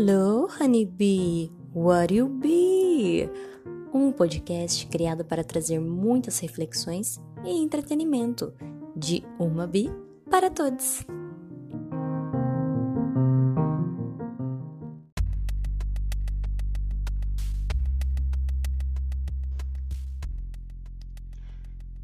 [0.00, 3.28] Hello, honeybee, what you be?
[3.92, 8.54] Um podcast criado para trazer muitas reflexões e entretenimento
[8.94, 9.90] de uma bi
[10.30, 11.04] para todos.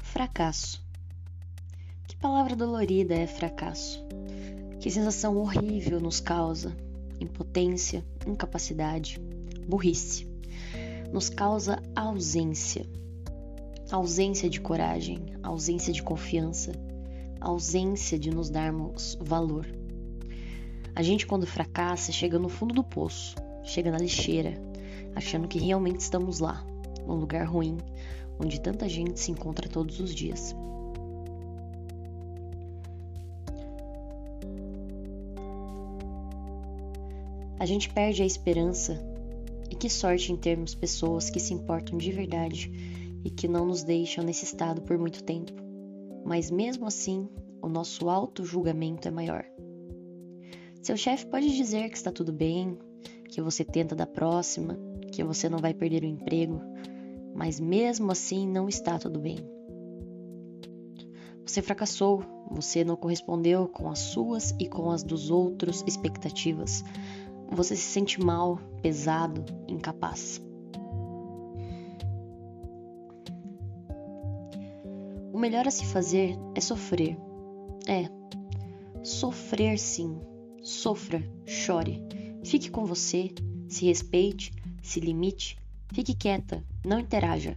[0.00, 0.84] Fracasso.
[2.08, 4.04] Que palavra dolorida é fracasso?
[4.80, 6.76] Que sensação horrível nos causa
[7.20, 9.20] impotência, incapacidade,
[9.66, 10.26] burrice.
[11.12, 12.86] Nos causa ausência.
[13.90, 16.72] Ausência de coragem, ausência de confiança,
[17.40, 19.66] ausência de nos darmos valor.
[20.94, 24.54] A gente, quando fracassa, chega no fundo do poço, chega na lixeira,
[25.14, 26.64] achando que realmente estamos lá,
[27.06, 27.78] num lugar ruim,
[28.38, 30.54] onde tanta gente se encontra todos os dias.
[37.58, 39.02] A gente perde a esperança
[39.70, 42.70] e que sorte em termos pessoas que se importam de verdade
[43.24, 45.52] e que não nos deixam nesse estado por muito tempo.
[46.24, 47.28] Mas mesmo assim,
[47.62, 49.44] o nosso auto-julgamento é maior.
[50.82, 52.78] Seu chefe pode dizer que está tudo bem,
[53.28, 54.78] que você tenta da próxima,
[55.10, 56.60] que você não vai perder o emprego,
[57.34, 59.38] mas mesmo assim não está tudo bem.
[61.44, 66.84] Você fracassou, você não correspondeu com as suas e com as dos outros expectativas.
[67.50, 70.42] Você se sente mal, pesado, incapaz.
[75.32, 77.16] O melhor a se fazer é sofrer.
[77.86, 78.08] É,
[79.02, 80.18] sofrer sim.
[80.62, 82.02] Sofra, chore.
[82.42, 83.34] Fique com você,
[83.68, 84.52] se respeite,
[84.82, 85.58] se limite,
[85.92, 87.56] fique quieta, não interaja.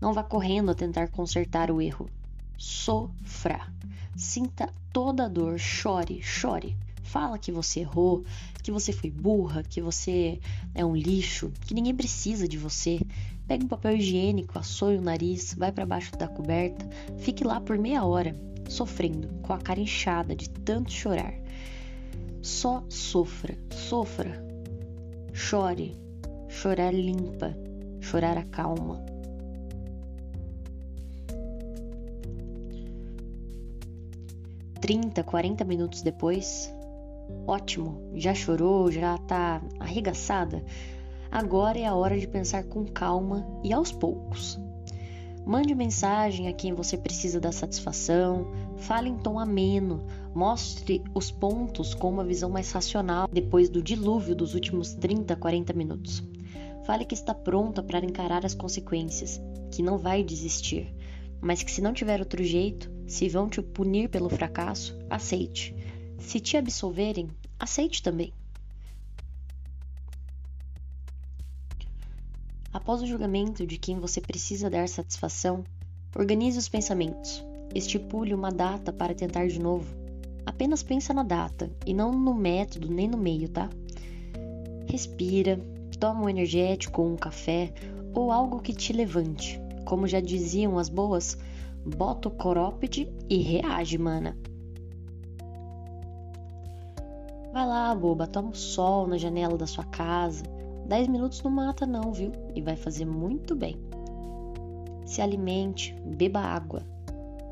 [0.00, 2.08] Não vá correndo a tentar consertar o erro.
[2.56, 3.72] Sofra.
[4.16, 6.76] Sinta toda a dor, chore, chore.
[7.08, 8.22] Fala que você errou,
[8.62, 10.38] que você foi burra, que você
[10.74, 13.00] é um lixo, que ninguém precisa de você.
[13.46, 16.86] Pega um papel higiênico, assoe o nariz, vai para baixo da coberta,
[17.16, 18.36] fique lá por meia hora,
[18.68, 21.32] sofrendo, com a cara inchada de tanto chorar.
[22.42, 24.46] Só sofra, sofra.
[25.32, 25.96] Chore.
[26.50, 27.56] Chorar limpa,
[28.02, 29.02] chorar acalma.
[34.80, 36.72] Trinta, quarenta minutos depois,
[37.46, 40.64] Ótimo, já chorou, já tá arregaçada?
[41.30, 44.58] Agora é a hora de pensar com calma e aos poucos.
[45.48, 51.94] Mande mensagem a quem você precisa dar satisfação, fale em tom ameno, mostre os pontos
[51.94, 56.22] com uma visão mais racional depois do dilúvio dos últimos 30, 40 minutos.
[56.84, 59.40] Fale que está pronta para encarar as consequências,
[59.70, 60.94] que não vai desistir,
[61.40, 65.74] mas que se não tiver outro jeito, se vão te punir pelo fracasso, aceite.
[66.18, 68.32] Se te absolverem, aceite também.
[72.72, 75.64] Após o julgamento de quem você precisa dar satisfação,
[76.14, 77.42] organize os pensamentos.
[77.74, 79.94] Estipule uma data para tentar de novo.
[80.44, 83.70] Apenas pensa na data e não no método nem no meio, tá?
[84.86, 85.58] Respira,
[85.98, 87.72] toma um energético ou um café
[88.14, 89.60] ou algo que te levante.
[89.84, 91.38] Como já diziam as boas,
[91.84, 94.36] bota o corópide e reage, mana.
[97.58, 100.44] Vai lá, boba, toma um sol na janela da sua casa.
[100.86, 102.30] Dez minutos não mata, não, viu?
[102.54, 103.74] E vai fazer muito bem.
[105.04, 106.86] Se alimente, beba água.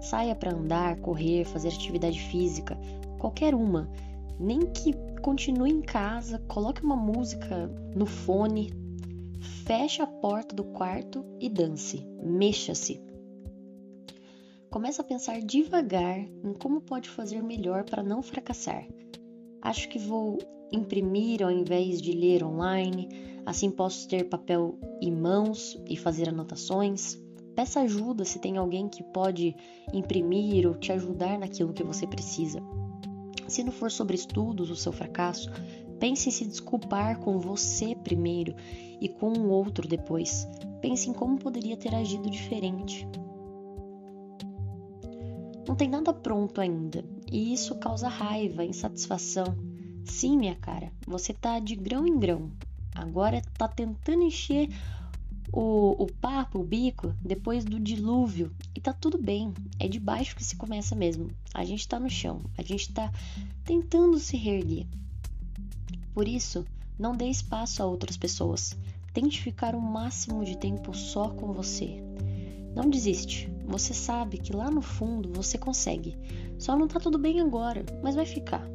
[0.00, 2.78] Saia para andar, correr, fazer atividade física,
[3.18, 3.90] qualquer uma.
[4.38, 8.72] Nem que continue em casa, coloque uma música no fone,
[9.64, 12.06] feche a porta do quarto e dance.
[12.22, 13.02] Mexa-se.
[14.70, 18.86] Comece a pensar devagar em como pode fazer melhor para não fracassar.
[19.66, 20.38] Acho que vou
[20.70, 23.08] imprimir ao invés de ler online,
[23.44, 27.18] assim posso ter papel em mãos e fazer anotações.
[27.56, 29.56] Peça ajuda se tem alguém que pode
[29.92, 32.62] imprimir ou te ajudar naquilo que você precisa.
[33.48, 35.50] Se não for sobre estudos, o seu fracasso,
[35.98, 38.54] pense em se desculpar com você primeiro
[39.00, 40.46] e com o outro depois.
[40.80, 43.04] Pense em como poderia ter agido diferente.
[45.66, 49.56] Não tem nada pronto ainda, e isso causa raiva, insatisfação.
[50.04, 52.50] Sim, minha cara, você tá de grão em grão.
[52.94, 54.68] Agora tá tentando encher
[55.52, 58.52] o, o papo, o bico, depois do dilúvio.
[58.74, 59.52] E tá tudo bem.
[59.78, 61.30] É de baixo que se começa mesmo.
[61.52, 62.42] A gente tá no chão.
[62.56, 63.12] A gente tá
[63.64, 64.86] tentando se reerguer.
[66.14, 66.64] Por isso,
[66.98, 68.76] não dê espaço a outras pessoas.
[69.12, 72.02] Tente ficar o máximo de tempo só com você.
[72.74, 73.50] Não desiste.
[73.66, 76.16] Você sabe que lá no fundo você consegue.
[76.58, 78.66] Só não tá tudo bem agora, mas vai ficar.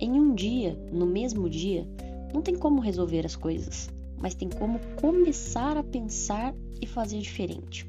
[0.00, 1.86] Em um dia, no mesmo dia,
[2.32, 7.88] não tem como resolver as coisas, mas tem como começar a pensar e fazer diferente.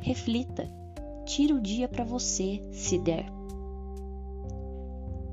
[0.00, 0.70] Reflita,
[1.24, 3.26] tira o dia para você, se der.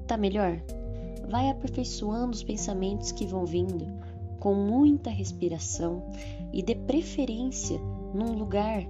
[0.07, 0.59] Tá melhor?
[1.29, 3.85] Vai aperfeiçoando os pensamentos que vão vindo,
[4.39, 6.01] com muita respiração
[6.53, 7.79] e de preferência
[8.13, 8.83] num lugar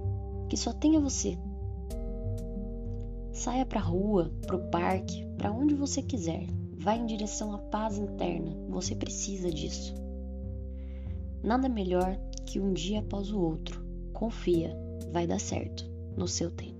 [0.48, 1.38] que só tenha você.
[3.32, 6.46] Saia para a rua, para o parque, para onde você quiser.
[6.78, 8.56] Vá em direção à paz interna.
[8.68, 9.94] Você precisa disso.
[11.42, 13.84] Nada melhor que um dia após o outro.
[14.12, 14.76] Confia,
[15.12, 15.84] vai dar certo
[16.16, 16.79] no seu tempo.